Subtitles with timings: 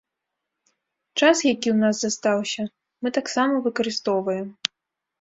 [1.19, 2.67] Час, які ў нас застаўся,
[3.05, 4.47] мы таксама выкарыстоўваем.